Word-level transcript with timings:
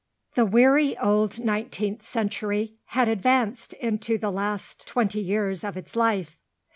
The 0.33 0.47
weary 0.47 0.97
old 0.97 1.37
nineteenth 1.37 2.01
century 2.01 2.73
had 2.85 3.07
advanced 3.07 3.73
into 3.73 4.17
the 4.17 4.31
last 4.31 4.87
twenty 4.87 5.19
years 5.21 5.63
of 5.63 5.77
its 5.77 5.95
life. 5.95 6.39